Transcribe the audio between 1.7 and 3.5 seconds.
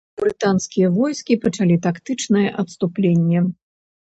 тактычнае адступленне.